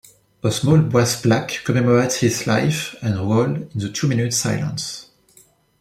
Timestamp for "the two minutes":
3.75-4.35